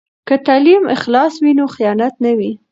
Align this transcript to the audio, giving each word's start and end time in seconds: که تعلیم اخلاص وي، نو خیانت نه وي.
که 0.27 0.35
تعلیم 0.47 0.83
اخلاص 0.95 1.33
وي، 1.43 1.51
نو 1.59 1.65
خیانت 1.75 2.13
نه 2.25 2.31
وي. 2.37 2.51